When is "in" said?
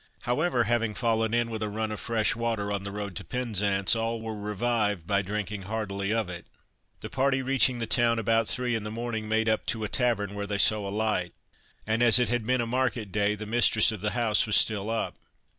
1.31-1.51, 8.73-8.81